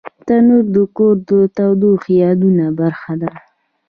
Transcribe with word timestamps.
تنور 0.25 0.65
د 0.75 0.77
کور 0.97 1.15
د 1.29 1.31
تودو 1.55 1.91
یادونو 2.21 2.65
برخه 2.79 3.13
ده 3.21 3.31